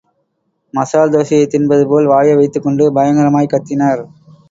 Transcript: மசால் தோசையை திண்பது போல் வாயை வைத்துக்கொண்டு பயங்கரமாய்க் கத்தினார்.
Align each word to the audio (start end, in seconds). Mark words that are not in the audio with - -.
மசால் 0.73 1.11
தோசையை 1.11 1.45
திண்பது 1.47 1.85
போல் 1.87 2.07
வாயை 2.07 2.35
வைத்துக்கொண்டு 2.35 2.91
பயங்கரமாய்க் 2.91 3.53
கத்தினார். 3.53 4.03